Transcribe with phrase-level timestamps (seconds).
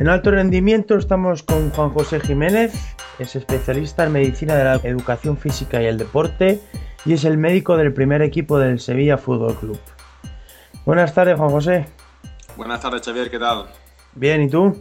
[0.00, 2.72] En alto rendimiento estamos con Juan José Jiménez,
[3.18, 6.58] es especialista en medicina de la educación física y el deporte
[7.04, 9.78] y es el médico del primer equipo del Sevilla Fútbol Club.
[10.86, 11.86] Buenas tardes, Juan José.
[12.56, 13.66] Buenas tardes, Xavier, ¿qué tal?
[14.14, 14.74] Bien, ¿y tú?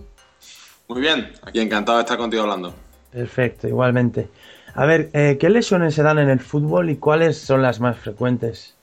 [0.87, 2.73] Muy bien, aquí encantado de estar contigo hablando.
[3.11, 4.29] Perfecto, igualmente.
[4.73, 7.97] A ver, eh, ¿qué lesiones se dan en el fútbol y cuáles son las más
[7.97, 8.78] frecuentes?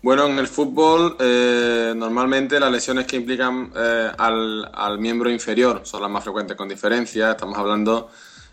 [0.00, 6.02] Bueno, en el fútbol eh, normalmente las lesiones que implican eh, al, miembro inferior son
[6.02, 7.32] las más frecuentes con diferencia.
[7.32, 8.08] Estamos hablando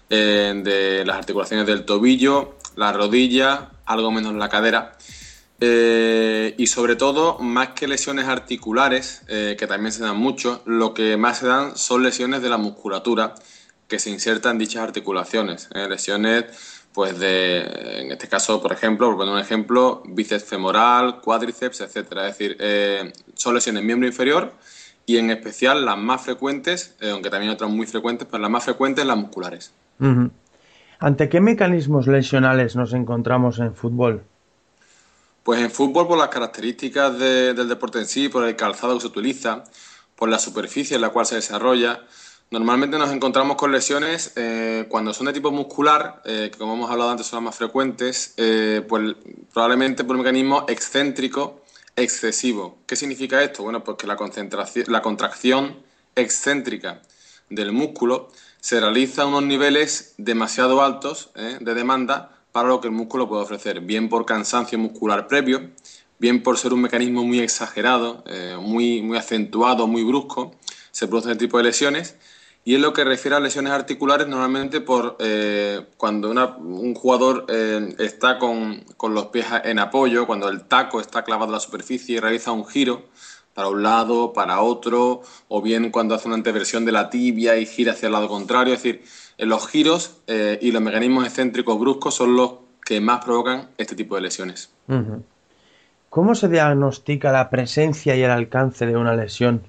[0.10, 4.98] eh, de las articulaciones del tobillo, la rodilla, algo menos la cadera.
[5.60, 11.40] y sobre todo, más que lesiones articulares, que también se dan mucho, lo que más
[11.40, 13.36] se dan son lesiones de la musculatura
[13.88, 15.70] que se insertan en dichas articulaciones.
[15.90, 16.46] lesiones
[16.96, 22.30] pues de, en este caso, por ejemplo, por poner un ejemplo, bíceps femoral, cuádriceps, etcétera.
[22.30, 24.54] Es decir, eh, son lesiones miembro inferior
[25.06, 28.64] y en especial las más frecuentes, eh, aunque también otras muy frecuentes, pero las más
[28.64, 29.74] frecuentes las musculares.
[31.00, 34.24] ¿Ante qué mecanismos lesionales nos encontramos en fútbol?
[35.44, 39.08] Pues en fútbol por las características del deporte en sí, por el calzado que se
[39.08, 39.66] utiliza,
[40.16, 42.06] por la superficie en la cual se desarrolla,
[42.52, 46.92] Normalmente nos encontramos con lesiones eh, cuando son de tipo muscular, eh, que como hemos
[46.92, 49.16] hablado antes son las más frecuentes, eh, pues
[49.52, 51.64] probablemente por un mecanismo excéntrico
[51.96, 52.78] excesivo.
[52.86, 53.64] ¿Qué significa esto?
[53.64, 55.78] Bueno, pues que la, concentración, la contracción
[56.16, 57.02] excéntrica
[57.50, 58.30] del músculo
[58.60, 63.44] se realiza a unos niveles demasiado altos de demanda para lo que el músculo puede
[63.44, 65.72] ofrecer, bien por cansancio muscular previo,
[66.20, 68.24] bien por ser un mecanismo muy exagerado,
[68.60, 70.56] muy, muy acentuado, muy brusco,
[70.92, 72.16] se producen este tipo de lesiones
[72.68, 77.96] y en lo que refiere a lesiones articulares, normalmente por eh, cuando un jugador eh,
[78.00, 82.20] está con, los pies en apoyo, cuando el taco está clavado a la superficie y
[82.20, 83.04] realiza un giro
[83.54, 87.68] para un lado, para otro, o bien cuando hace una anteversión de la tibia y
[87.68, 88.74] gira hacia el lado contrario.
[88.74, 89.04] Es decir,
[89.38, 94.16] los giros eh, y los mecanismos excéntricos bruscos son los que más provocan este tipo
[94.16, 94.72] de lesiones.
[96.10, 99.62] ¿Cómo se diagnostica la presencia y el alcance de una lesión?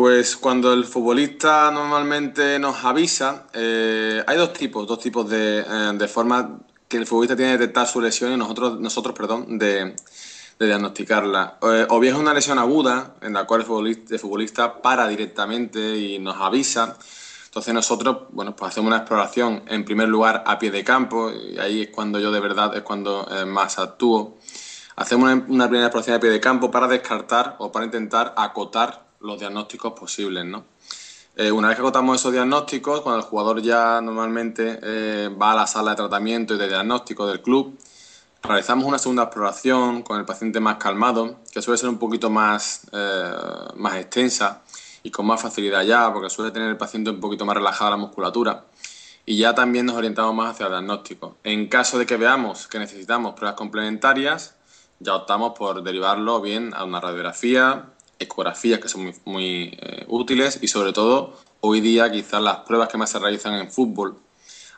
[0.00, 6.08] Pues cuando el futbolista normalmente nos avisa, eh, hay dos tipos, dos tipos de, eh,
[6.08, 6.46] formas
[6.88, 9.94] que el futbolista tiene de detectar su lesión y nosotros, nosotros perdón, de,
[10.58, 11.58] diagnosticarla.
[11.60, 16.18] Eh, o bien es una lesión aguda en la cual el futbolista, para directamente y
[16.18, 16.96] nos avisa.
[17.44, 21.58] Entonces nosotros, bueno, pues hacemos una exploración en primer lugar a pie de campo y
[21.58, 24.38] ahí es cuando yo de verdad es cuando más actúo.
[24.96, 29.38] Hacemos una primera exploración a pie de campo para descartar o para intentar acotar los
[29.38, 30.64] diagnósticos posibles, ¿no?
[31.36, 35.54] Eh, una vez que agotamos esos diagnósticos, cuando el jugador ya normalmente eh, va a
[35.54, 37.78] la sala de tratamiento y de diagnóstico del club,
[38.42, 42.86] realizamos una segunda exploración con el paciente más calmado, que suele ser un poquito más,
[42.92, 43.32] eh,
[43.76, 44.62] más extensa
[45.02, 47.96] y con más facilidad ya, porque suele tener el paciente un poquito más relajada la
[47.96, 48.64] musculatura.
[49.24, 51.36] Y ya también nos orientamos más hacia el diagnóstico.
[51.44, 54.56] En caso de que veamos que necesitamos pruebas complementarias,
[54.98, 57.86] ya optamos por derivarlo bien a una radiografía,
[58.20, 62.98] ecografías que son muy, eh, útiles y sobre todo hoy día quizás las pruebas que
[62.98, 64.16] más se realizan en fútbol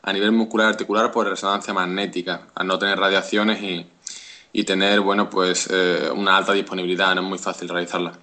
[0.03, 3.87] a nivel muscular articular por resonancia magnética, al no tener radiaciones y,
[4.53, 8.19] y tener bueno pues eh, una alta disponibilidad, no es muy fácil realizarla.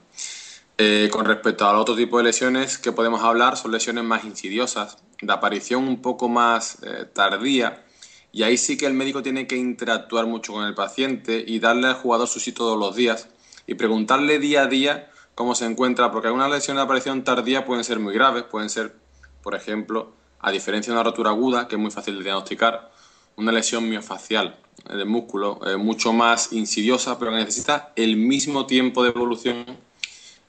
[0.78, 4.98] Eh, con respecto al otro tipo de lesiones que podemos hablar, son lesiones más insidiosas,
[5.22, 6.78] de aparición un poco más
[7.14, 7.84] tardía,
[8.32, 11.88] y ahí sí que el médico tiene que interactuar mucho con el paciente y darle
[11.88, 13.28] al jugador su sitio todos los días
[13.70, 17.86] y preguntarle día a día cómo se encuentra, porque algunas lesiones de aparición tardía pueden
[17.86, 18.94] ser muy graves, pueden ser,
[19.42, 22.92] por ejemplo, a diferencia de una rotura aguda, que es muy fácil de diagnosticar,
[23.38, 24.58] una lesión miofacial
[24.90, 29.64] del músculo, eh, mucho más insidiosa, pero que necesita el mismo tiempo de evolución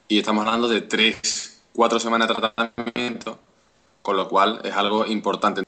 [0.09, 3.39] y estamos hablando de tres, cuatro semanas de tratamiento,
[4.01, 5.63] con lo cual es algo importante.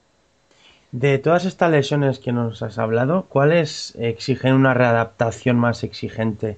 [0.91, 6.57] De todas estas lesiones que nos has hablado, ¿cuáles exigen una readaptación más exigente?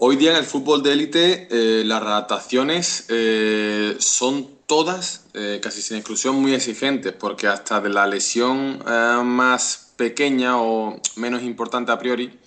[0.00, 5.82] Hoy día en el fútbol de élite eh, las adaptaciones eh, son todas, eh, casi
[5.82, 8.78] sin exclusión, muy exigentes, porque hasta de la lesión
[9.24, 12.38] más pequeña o menos importante a priori,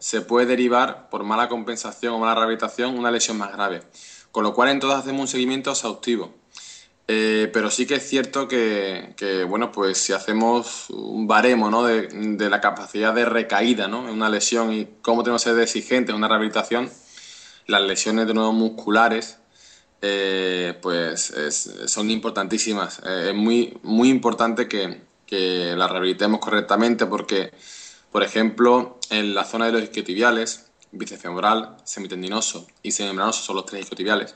[0.00, 3.82] se puede derivar por mala compensación o mala rehabilitación una lesión más grave.
[4.32, 6.34] Con lo cual en todas hacemos un seguimiento exhaustivo.
[7.06, 11.84] Pero sí que es cierto que, bueno, pues si hacemos un baremo ¿no?
[11.84, 14.08] de, de, la capacidad de recaída ¿no?
[14.08, 16.90] en una lesión y cómo tenemos que ser exigentes en una rehabilitación,
[17.66, 19.38] las lesiones de nuevo musculares
[20.02, 21.32] eh, pues
[21.86, 23.00] son importantísimas.
[23.04, 27.52] Eh, es muy, muy importante que, que la rehabilitemos correctamente porque,
[28.12, 33.82] por ejemplo, en la zona de los isquiotibiales, bicefemoral, semitendinoso y semimembranoso son los tres
[33.82, 34.34] isquiotibiales,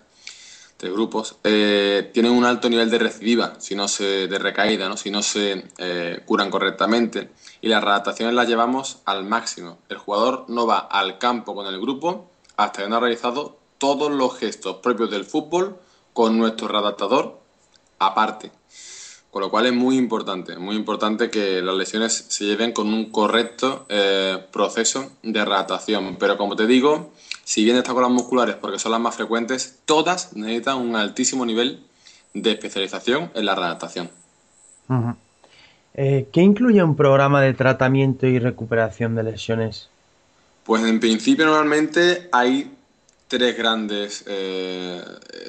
[0.80, 4.96] tres grupos, eh, tienen un alto nivel de recidiva, si no se, de recaída, ¿no?
[4.96, 5.66] si no se
[6.24, 7.30] curan correctamente.
[7.60, 9.78] Y las adaptaciones las llevamos al máximo.
[9.90, 14.10] El jugador no va al campo con el grupo hasta que no ha realizado todos
[14.10, 15.76] los gestos propios del fútbol
[16.12, 17.40] con nuestro readaptador
[17.98, 18.50] aparte.
[19.30, 23.12] Con lo cual es muy importante, muy importante que las lesiones se lleven con un
[23.12, 26.16] correcto eh, proceso de readaptación.
[26.16, 27.12] Pero como te digo,
[27.44, 31.44] si bien estas con las musculares, porque son las más frecuentes, todas necesitan un altísimo
[31.44, 31.84] nivel
[32.34, 34.10] de especialización en la readaptación.
[35.94, 39.88] Eh, ¿Qué incluye un programa de tratamiento y recuperación de lesiones?
[40.64, 42.70] Pues en principio normalmente hay
[43.30, 45.00] tres grandes, eh,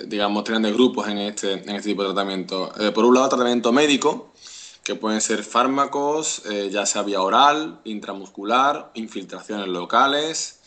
[0.06, 2.72] digamos, tres grandes grupos en este, en este tipo de tratamiento.
[2.80, 4.32] Eh, por un lado, tratamiento médico,
[4.84, 10.61] que pueden ser fármacos, eh, ya sea vía oral, intramuscular, infiltraciones locales.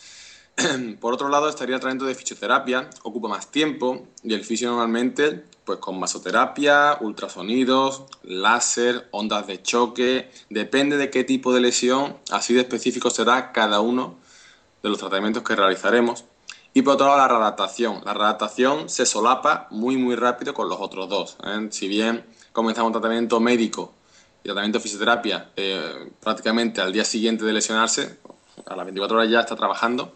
[1.00, 5.44] por otro lado, estaría el tratamiento de fisioterapia, ocupa más tiempo y el fisio normalmente,
[5.64, 12.54] pues con masoterapia, ultrasonidos, láser, ondas de choque, depende de qué tipo de lesión, así
[12.54, 14.16] de específico será cada uno
[14.82, 16.24] de los tratamientos que realizaremos.
[16.72, 18.02] Y por otro lado, la readaptación.
[18.04, 21.36] La readaptación se solapa muy, muy rápido con los otros dos.
[21.44, 21.68] ¿eh?
[21.70, 23.92] Si bien comenzamos un tratamiento médico
[24.42, 28.18] y tratamiento de fisioterapia eh, prácticamente al día siguiente de lesionarse,
[28.66, 30.14] a las 24 horas ya está trabajando,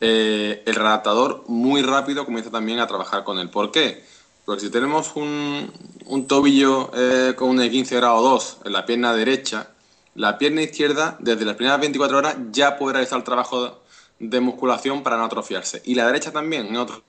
[0.00, 3.50] eh, el readaptador muy rápido comienza también a trabajar con él.
[3.50, 4.04] ¿Por qué?
[4.44, 5.70] Porque si tenemos un,
[6.06, 6.90] un tobillo
[7.36, 9.70] con un 15 grado 2 en la pierna derecha,
[10.14, 13.82] la pierna izquierda desde las primeras 24 horas ya puede realizar el trabajo
[14.18, 15.82] de musculación para no atrofiarse.
[15.84, 17.02] Y la derecha también, en otro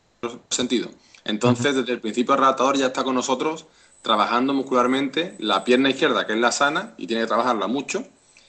[0.50, 0.90] sentido.
[1.26, 3.66] Entonces, desde el principio el redactador ya está con nosotros
[4.02, 8.06] trabajando muscularmente la pierna izquierda, que es la sana, y tiene que trabajarla mucho,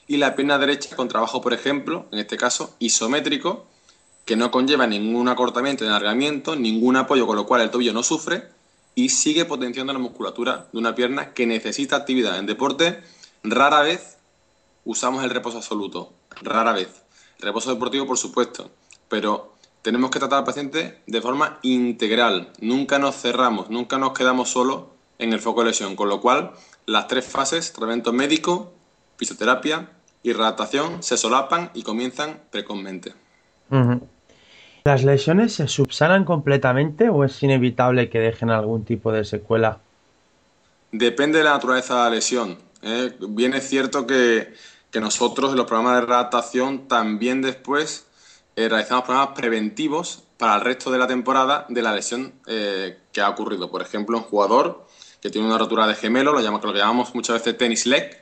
[0.07, 3.67] y la pierna derecha con trabajo, por ejemplo, en este caso, isométrico,
[4.31, 8.05] que no conlleva ningún acortamiento ni alargamiento, ningún apoyo, con lo cual el tobillo no
[8.05, 8.45] sufre,
[8.95, 12.39] y sigue potenciando la musculatura de una pierna que necesita actividad.
[12.39, 13.03] En deporte,
[13.43, 14.19] rara vez
[14.85, 16.13] usamos el reposo absoluto,
[16.43, 17.03] rara vez.
[17.41, 18.71] Reposo deportivo, por supuesto,
[19.09, 22.53] pero tenemos que tratar al paciente de forma integral.
[22.61, 26.53] Nunca nos cerramos, nunca nos quedamos solo en el foco de lesión, con lo cual
[26.87, 28.73] las tres fases, tratamiento médico,
[29.17, 29.91] fisioterapia
[30.23, 33.13] y readaptación, se solapan y comienzan precozmente.
[34.85, 39.79] ¿Las lesiones se subsanan completamente o es inevitable que dejen algún tipo de secuela?
[40.93, 42.59] Depende de la naturaleza de la lesión.
[42.83, 43.13] ¿eh?
[43.21, 44.53] Bien es cierto que
[44.91, 48.07] que nosotros en los programas de readaptación también después
[48.57, 53.21] eh, realizamos programas preventivos para el resto de la temporada de la lesión eh, que
[53.21, 53.71] ha ocurrido.
[53.71, 54.87] Por ejemplo, un jugador
[55.21, 58.20] que tiene una rotura de gemelo, lo, llama, lo que llamamos muchas veces tenis leg,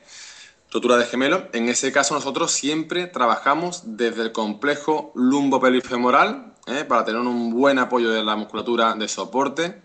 [0.71, 1.49] rotura de gemelo.
[1.53, 7.79] En ese caso nosotros siempre trabajamos desde el complejo lumbopelifemoral eh, para tener un buen
[7.79, 9.81] apoyo de la musculatura de soporte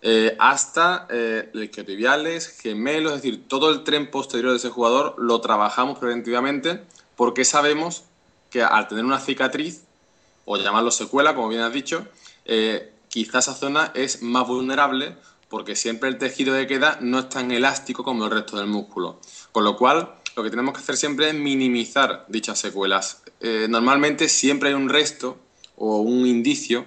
[0.00, 5.40] eh, hasta eh, isquiotibiales, gemelos, es decir, todo el tren posterior de ese jugador lo
[5.40, 6.84] trabajamos preventivamente
[7.16, 8.04] porque sabemos
[8.48, 9.82] que al tener una cicatriz,
[10.44, 12.06] o llamarlo secuela, como bien has dicho,
[12.44, 15.16] eh, quizá esa zona es más vulnerable
[15.48, 19.18] porque siempre el tejido de queda no es tan elástico como el resto del músculo.
[19.50, 23.22] Con lo cual, lo que tenemos que hacer siempre es minimizar dichas secuelas.
[23.40, 25.36] Eh, normalmente siempre hay un resto
[25.76, 26.86] o un indicio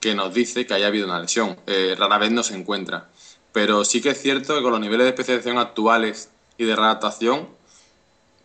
[0.00, 1.56] que nos dice que haya habido una lesión.
[1.66, 3.08] Eh, rara vez no se encuentra.
[3.52, 7.48] Pero sí que es cierto que con los niveles de especialización actuales y de readaptación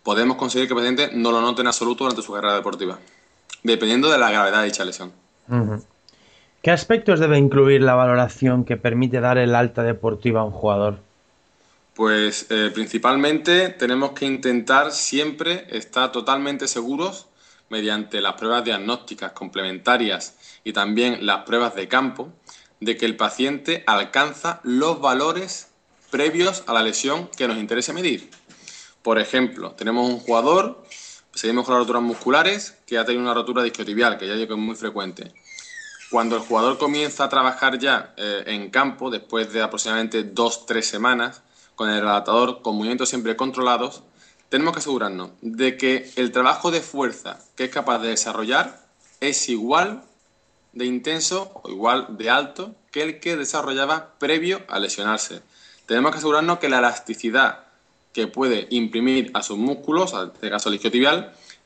[0.04, 2.98] podemos conseguir que el paciente no lo note en absoluto durante su carrera deportiva,
[3.64, 5.12] dependiendo de la gravedad de dicha lesión.
[6.62, 11.00] ¿Qué aspectos debe incluir la valoración que permite dar el alta deportiva a un jugador?
[11.96, 17.28] Pues eh, principalmente tenemos que intentar siempre estar totalmente seguros
[17.70, 20.36] mediante las pruebas diagnósticas complementarias
[20.66, 22.34] y también las pruebas de campo,
[22.82, 25.70] de que el paciente alcanza los valores
[26.12, 28.30] previos a la lesión que nos interese medir.
[29.02, 30.84] Por ejemplo, tenemos un jugador,
[31.34, 34.54] seguimos con las roturas musculares, que ha tenido una rotura discotibial, que ya digo que
[34.54, 35.34] es muy frecuente.
[36.12, 40.88] cuando el jugador comienza a trabajar ya eh, en campo, después de aproximadamente dos, tres
[40.88, 41.42] semanas,
[41.76, 44.04] con el adaptador con movimientos siempre controlados,
[44.50, 48.86] tenemos que asegurarnos de que el trabajo de fuerza que es capaz de desarrollar
[49.20, 50.04] es igual
[50.74, 55.42] de intenso o igual de alto que el que desarrollaba previo a lesionarse.
[55.86, 57.66] Tenemos que asegurarnos que la elasticidad
[58.14, 60.80] que puede imprimir a sus músculos, en este caso el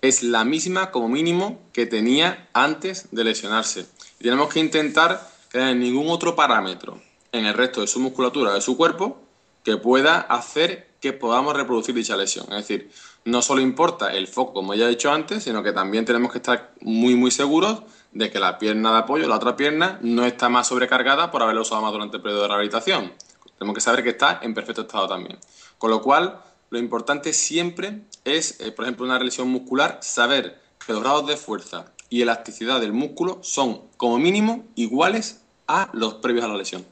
[0.01, 3.85] es la misma como mínimo que tenía antes de lesionarse.
[4.19, 7.01] Y tenemos que intentar que haya ningún otro parámetro
[7.31, 9.21] en el resto de su musculatura de su cuerpo
[9.63, 12.45] que pueda hacer que podamos reproducir dicha lesión.
[12.49, 12.91] Es decir,
[13.25, 16.39] no solo importa el foco, como ya he dicho antes, sino que también tenemos que
[16.39, 20.49] estar muy, muy seguros de que la pierna de apoyo, la otra pierna, no está
[20.49, 23.13] más sobrecargada por haberla usado más durante el periodo de rehabilitación.
[23.57, 25.37] Tenemos que saber que está en perfecto estado también.
[25.77, 30.93] Con lo cual, lo importante siempre es, eh, por ejemplo, una lesión muscular, saber que
[30.93, 36.45] los grados de fuerza y elasticidad del músculo son, como mínimo, iguales a los previos
[36.45, 36.85] a la lesión.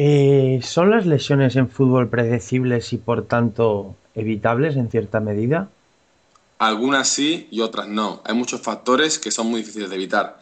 [0.00, 5.70] Eh, ¿Son las lesiones en fútbol predecibles y por tanto evitables en cierta medida?
[6.60, 8.22] Algunas sí y otras no.
[8.24, 10.38] Hay muchos factores que son muy difíciles de evitar.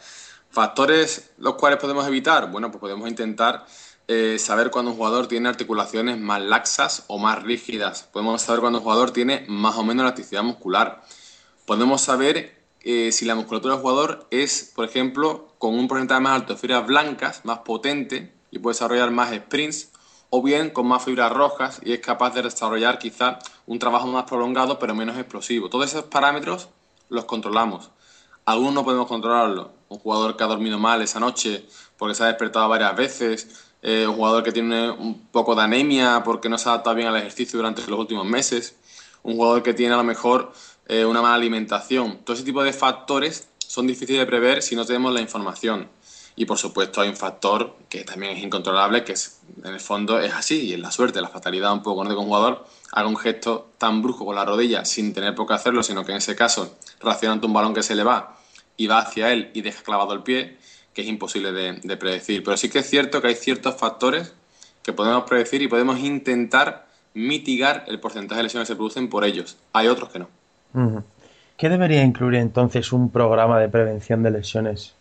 [0.51, 2.51] ¿Factores los cuales podemos evitar?
[2.51, 3.65] Bueno, pues podemos intentar
[4.07, 8.07] eh, saber cuando un jugador tiene articulaciones más laxas o más rígidas.
[8.13, 11.01] Podemos saber cuando un jugador tiene más o menos elasticidad muscular.
[11.65, 16.41] Podemos saber eh, si la musculatura del jugador es, por ejemplo, con un porcentaje más
[16.41, 19.91] alto de fibras blancas, más potente, y puede desarrollar más sprints,
[20.29, 24.25] o bien con más fibras rojas y es capaz de desarrollar quizá un trabajo más
[24.25, 25.69] prolongado pero menos explosivo.
[25.69, 26.69] Todos esos parámetros
[27.09, 27.91] los controlamos.
[28.45, 29.67] Algunos no podemos controlarlos.
[29.89, 31.65] Un jugador que ha dormido mal esa noche
[31.97, 36.23] porque se ha despertado varias veces, eh, un jugador que tiene un poco de anemia
[36.25, 38.75] porque no se ha adaptado bien al ejercicio durante los últimos meses,
[39.23, 40.51] un jugador que tiene a lo mejor
[40.87, 42.19] eh, una mala alimentación.
[42.25, 45.87] Todo ese tipo de factores son difíciles de prever si no tenemos la información.
[46.37, 50.19] Y por supuesto hay un factor que también es incontrolable, que es, en el fondo
[50.19, 52.09] es así, y es la suerte, la fatalidad un poco, ¿no?
[52.09, 55.47] de que un jugador haga un gesto tan brusco con la rodilla sin tener por
[55.47, 58.37] qué hacerlo, sino que en ese caso reacciona ante un balón que se le va
[58.77, 60.57] y va hacia él y deja clavado el pie,
[60.93, 62.43] que es imposible de, de predecir.
[62.43, 64.31] Pero sí que es cierto que hay ciertos factores
[64.83, 69.25] que podemos predecir y podemos intentar mitigar el porcentaje de lesiones que se producen por
[69.25, 69.57] ellos.
[69.73, 70.29] Hay otros que no.
[71.57, 74.93] ¿Qué debería incluir entonces un programa de prevención de lesiones?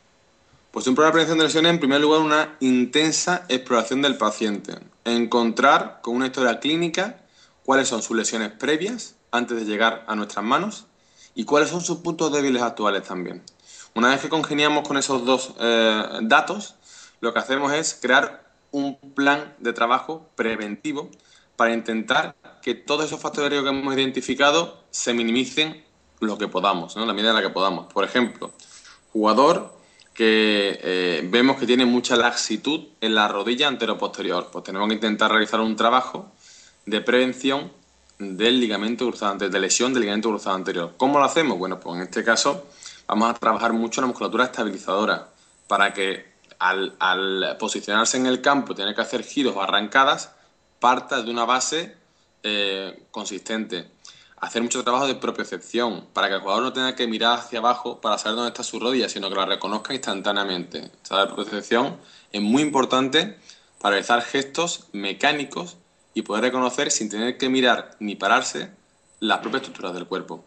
[0.76, 4.74] Pues un programa de prevención de lesiones, en primer lugar, una intensa exploración del paciente.
[5.06, 7.16] Encontrar con una historia clínica
[7.64, 10.84] cuáles son sus lesiones previas antes de llegar a nuestras manos
[11.34, 13.42] y cuáles son sus puntos débiles actuales también.
[13.94, 16.74] Una vez que congeniamos con esos dos eh, datos,
[17.20, 21.08] lo que hacemos es crear un plan de trabajo preventivo
[21.56, 25.82] para intentar que todos esos factores que hemos identificado se minimicen
[26.20, 27.06] lo que podamos, ¿no?
[27.06, 27.90] la medida en la que podamos.
[27.90, 28.52] Por ejemplo,
[29.14, 29.75] jugador
[30.16, 34.48] que eh, vemos que tiene mucha laxitud en la rodilla antero-posterior.
[34.50, 36.32] Pues tenemos que intentar realizar un trabajo
[36.86, 37.70] de prevención
[38.18, 40.94] del ligamento cruzado anterior, de lesión del ligamento cruzado anterior.
[40.96, 41.58] ¿Cómo lo hacemos?
[41.58, 42.66] Bueno, pues en este caso
[43.06, 45.28] vamos a trabajar mucho la musculatura estabilizadora
[45.68, 46.24] para que
[46.58, 50.32] al, posicionarse en el campo, tener que hacer giros o arrancadas,
[50.80, 51.94] parta de una base
[52.42, 53.90] eh, consistente
[54.40, 58.00] hacer mucho trabajo de propiocepción, para que el jugador no tenga que mirar hacia abajo
[58.00, 60.90] para saber dónde está su rodilla, sino que la reconozca instantáneamente.
[61.10, 61.96] La propiocepción
[62.32, 63.38] es muy importante
[63.80, 65.76] para realizar gestos mecánicos
[66.14, 68.70] y poder reconocer sin tener que mirar ni pararse
[69.20, 70.44] las propias estructuras del cuerpo.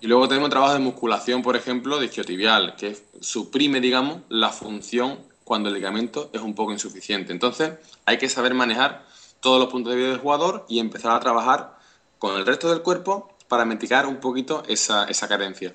[0.00, 5.20] Y luego tenemos trabajo de musculación, por ejemplo, de isquiotibial, que suprime, digamos, la función
[5.44, 7.32] cuando el ligamento es un poco insuficiente.
[7.32, 9.04] Entonces, hay que saber manejar
[9.40, 11.78] todos los puntos de vista del jugador y empezar a trabajar
[12.22, 15.72] con el resto del cuerpo para mitigar un poquito esa, carencia.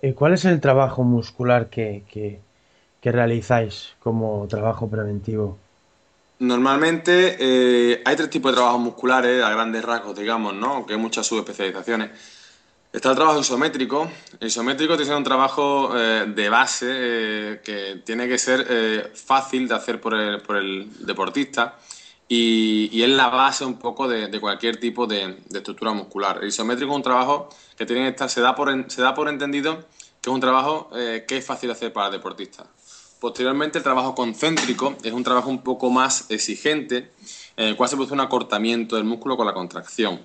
[0.00, 2.40] Eh, ¿Cuál es el trabajo muscular que,
[3.02, 5.58] realizáis como trabajo preventivo?
[6.38, 10.76] Normalmente eh, hay tres tipos de trabajos musculares a grandes rasgos, digamos, ¿no?
[10.76, 12.10] Aunque hay muchas subespecializaciones.
[12.90, 14.10] Está el trabajo isométrico.
[14.40, 19.68] El isométrico tiene que ser un trabajo eh, de base que tiene que ser fácil
[19.68, 21.76] de hacer por el, por el deportista
[22.34, 26.38] y, es la base un poco de, cualquier tipo de, estructura muscular.
[26.40, 29.28] El isométrico es un trabajo que tiene que estar, se da por, se da por
[29.28, 29.84] entendido
[30.22, 32.66] que es un trabajo eh, que es fácil hacer para deportistas.
[33.20, 37.10] Posteriormente, el trabajo concéntrico es un trabajo un poco más exigente,
[37.56, 40.20] en el cual se produce un acortamiento del músculo con la contracción.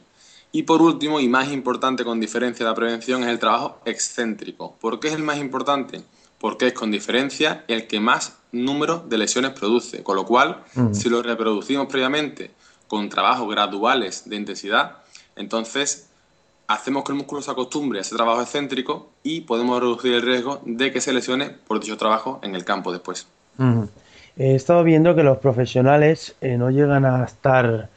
[0.53, 4.77] Y por último, y más importante con diferencia de la prevención, es el trabajo excéntrico.
[4.79, 6.03] ¿Por qué es el más importante?
[6.39, 10.03] Porque es con diferencia el que más número de lesiones produce.
[10.03, 12.51] Con lo cual, si lo reproducimos previamente
[12.87, 14.97] con trabajos graduales de intensidad,
[15.35, 16.09] entonces
[16.67, 20.61] hacemos que el músculo se acostumbre a ese trabajo excéntrico y podemos reducir el riesgo
[20.65, 23.27] de que se lesione por dicho trabajo en el campo después.
[24.37, 27.89] He estado viendo que los profesionales eh, no llegan a estar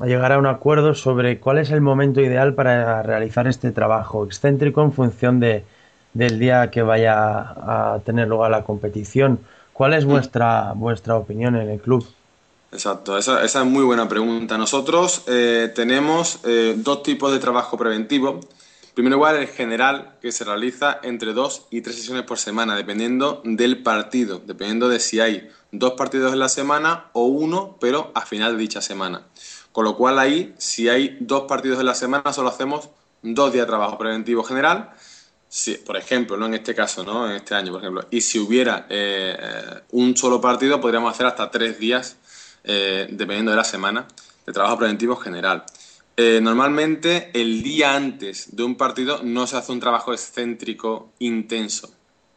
[0.00, 4.24] a llegar a un acuerdo sobre cuál es el momento ideal para realizar este trabajo
[4.24, 5.64] excéntrico en función de,
[6.14, 9.40] del día que vaya a tener lugar la competición.
[9.72, 12.06] ¿Cuál es vuestra, vuestra opinión en el club?
[12.74, 14.58] Exacto, esa, es muy buena pregunta.
[14.58, 18.40] Nosotros eh, tenemos eh, dos tipos de trabajo preventivo.
[18.94, 23.42] Primero igual el general, que se realiza entre dos y tres sesiones por semana, dependiendo
[23.44, 28.22] del partido, dependiendo de si hay dos partidos en la semana o uno, pero a
[28.22, 29.22] final de dicha semana.
[29.72, 32.90] Con lo cual ahí, si hay dos partidos en la semana, solo hacemos
[33.22, 34.90] dos días de trabajo preventivo general.
[35.56, 36.46] Si, por ejemplo, ¿no?
[36.46, 37.30] en este caso, ¿no?
[37.30, 41.26] en este año, por ejemplo, y si hubiera eh, eh, un solo partido, podríamos hacer
[41.26, 42.16] hasta tres días,
[42.64, 44.04] eh, dependiendo de la semana,
[44.44, 45.62] de trabajo preventivo general.
[46.16, 51.88] normalmente, el día antes de un partido no se hace un trabajo excéntrico intenso.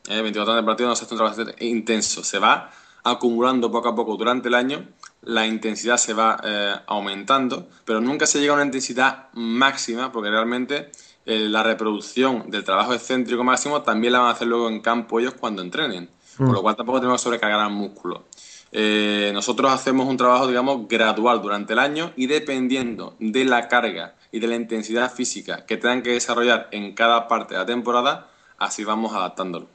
[0.07, 2.24] El 24 horas de partido no se hace un trabajo intenso.
[2.24, 2.69] Se va
[3.03, 4.88] acumulando poco a poco durante el año
[5.24, 6.38] la intensidad se va
[6.86, 10.91] aumentando, pero nunca se llega a una intensidad máxima porque realmente
[11.27, 15.19] eh, la reproducción del trabajo excéntrico máximo también la van a hacer luego en campo
[15.19, 16.62] ellos cuando entrenen, por lo mm.
[16.62, 18.24] cual tampoco tenemos que sobrecargar al músculo.
[18.72, 24.15] Eh, nosotros hacemos un trabajo, digamos, gradual durante el año y dependiendo de la carga
[24.31, 28.27] y de la intensidad física que tengan que desarrollar en cada parte de la temporada,
[28.57, 29.67] así vamos adaptándolo.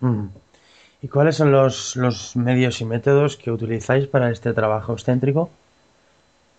[0.00, 0.28] Mm.
[1.02, 1.94] ¿Y cuáles son los,
[2.36, 5.50] medios y métodos que utilizáis para este trabajo excéntrico?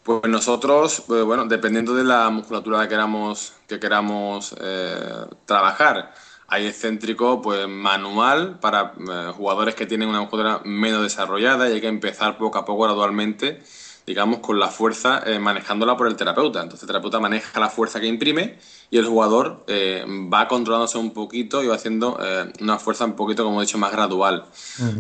[0.08, 6.14] Pues nosotros, eh, bueno, dependiendo de la musculatura que queramos, que queramos eh, trabajar,
[6.48, 11.82] hay excéntrico pues manual para eh, jugadores que tienen una musculatura menos desarrollada y hay
[11.82, 13.62] que empezar poco a poco gradualmente
[14.08, 16.62] digamos, con la fuerza eh, manejándola por el terapeuta.
[16.62, 18.58] Entonces el terapeuta maneja la fuerza que imprime
[18.90, 23.18] y el jugador eh, va controlándose un poquito y va haciendo eh, una fuerza un
[23.18, 24.46] poquito, como he dicho, más gradual.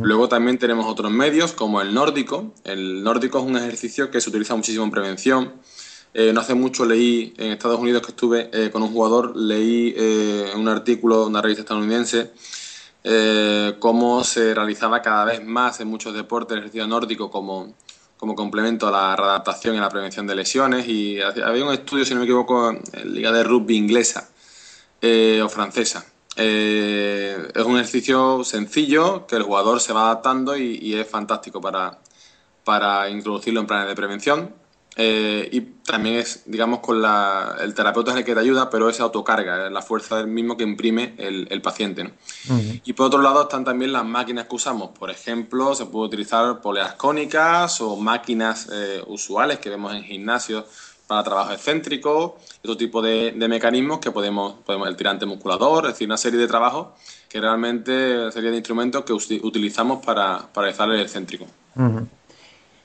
[0.01, 2.53] Luego también tenemos otros medios como el nórdico.
[2.65, 5.53] El nórdico es un ejercicio que se utiliza muchísimo en prevención.
[6.13, 9.95] no hace mucho leí en Estados Unidos que estuve con un jugador, leí
[10.53, 12.33] un artículo de una revista estadounidense
[13.79, 17.73] cómo se realizaba cada vez más en muchos deportes el ejercicio nórdico como
[18.17, 20.87] como complemento a la readaptación y la prevención de lesiones.
[20.87, 24.29] Y había un estudio, si no me equivoco, en Liga de Rugby inglesa
[25.01, 26.05] eh, o francesa.
[26.35, 31.99] Eh, es un ejercicio sencillo que el jugador se va adaptando y, es fantástico para,
[32.63, 34.53] para introducirlo en planes de prevención.
[34.99, 38.89] Eh, y también es, digamos, con la, el terapeuta es el que te ayuda, pero
[38.89, 42.13] es autocarga, es la fuerza del mismo que imprime el, el paciente.
[42.83, 44.89] Y por otro lado están también las máquinas que usamos.
[44.97, 50.65] Por ejemplo, se puede utilizar poleas cónicas o máquinas eh, usuales que vemos en gimnasios
[51.05, 55.93] para trabajo excéntrico, otro tipo de, de, mecanismos que podemos, podemos, el tirante musculador, es
[55.93, 56.87] decir, una serie de trabajos
[57.29, 61.45] que realmente sería de instrumentos que utilizamos para, para realizar el excéntrico.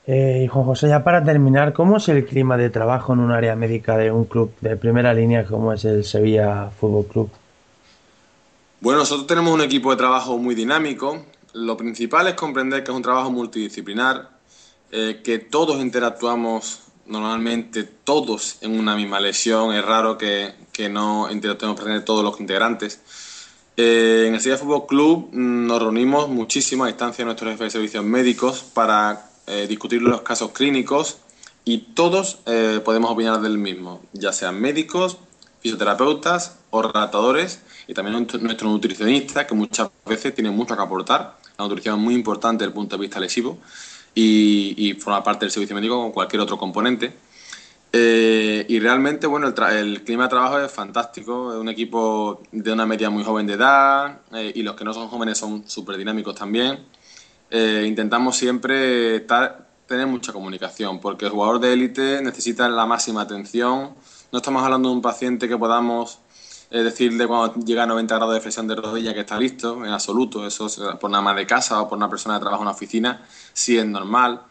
[0.05, 3.31] Eh, y Juan José, ya para terminar, ¿cómo es el clima de trabajo en un
[3.31, 7.31] área médica de un club de primera línea como es el Sevilla Fútbol Club?
[8.81, 11.25] Bueno, nosotros tenemos un equipo de trabajo muy dinámico.
[11.53, 14.29] Lo principal es comprender que es un trabajo multidisciplinar,
[14.91, 19.73] eh, que todos interactuamos normalmente, todos en una misma lesión.
[19.73, 22.99] Es raro que, que no interactuemos todos los integrantes.
[23.77, 27.71] Eh, en el Sevilla Fútbol Club mm, nos reunimos muchísimo a distancia nuestros jefes de
[27.71, 31.17] servicios médicos para eh, discutir los casos clínicos
[31.65, 35.17] y todos eh, podemos opinar del mismo, ya sean médicos,
[35.59, 41.37] fisioterapeutas o relatadores y también nuestro nutricionista, que muchas veces tiene mucho que aportar.
[41.57, 43.59] La nutrición es muy importante desde el punto de vista lesivo
[44.15, 47.13] y, forma parte del servicio médico como cualquier otro componente.
[47.91, 52.71] Eh, y realmente, bueno, el, el, clima de trabajo es fantástico, es un equipo de
[52.71, 54.21] una media muy joven de edad
[54.53, 56.79] y los que no son jóvenes son súper dinámicos también.
[57.55, 59.19] Eh, intentamos siempre
[59.85, 63.93] tener mucha comunicación, porque el jugador de élite necesita la máxima atención.
[64.31, 66.17] No estamos hablando de un paciente que podamos
[66.71, 69.91] eh, decirle cuando llega a 90 grados de flexión de rodilla que está listo, en
[69.91, 70.47] absoluto.
[70.47, 72.71] Eso es por una ama de casa o por una persona que trabaja en una
[72.71, 74.41] oficina, sí es normal.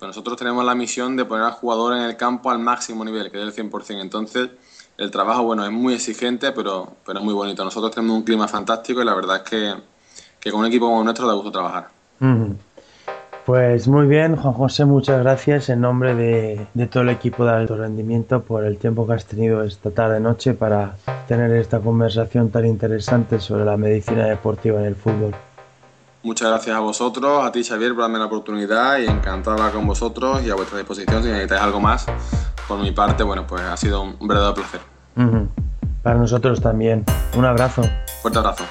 [0.00, 3.30] Pero nosotros tenemos la misión de poner al jugador en el campo al máximo nivel,
[3.30, 4.00] que es el 100%.
[4.00, 4.50] Entonces,
[4.98, 7.64] el trabajo, bueno, es muy exigente, pero, pero es muy bonito.
[7.64, 9.74] Nosotros tenemos un clima fantástico y la verdad es que,
[10.40, 11.94] que con un equipo como nuestro da gusto trabajar.
[13.44, 17.76] Pues muy bien, Juan José, muchas gracias en nombre de, todo el equipo de alto
[17.76, 20.96] rendimiento por el tiempo que has tenido esta tarde-noche para
[21.28, 25.34] tener esta conversación tan interesante sobre la medicina deportiva en el fútbol.
[26.22, 30.42] Muchas gracias a vosotros, a ti Xavier por darme la oportunidad y encantada con vosotros
[30.42, 32.06] y a vuestra disposición si necesitáis algo más.
[32.66, 34.80] Por mi parte, bueno, pues ha sido un verdadero placer.
[36.02, 37.04] Para nosotros también.
[37.36, 37.82] Un abrazo.
[38.22, 38.64] Fuerte abrazo.